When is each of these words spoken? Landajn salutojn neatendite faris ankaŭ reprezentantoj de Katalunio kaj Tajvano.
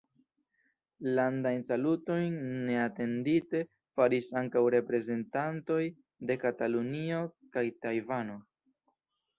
Landajn 1.19 1.59
salutojn 1.67 2.39
neatendite 2.71 3.61
faris 4.01 4.33
ankaŭ 4.43 4.65
reprezentantoj 4.77 5.81
de 6.31 6.41
Katalunio 6.47 7.23
kaj 7.57 7.69
Tajvano. 7.87 8.43